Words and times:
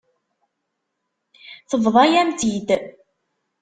Tebḍa-yam-tt-id. 1.69 2.69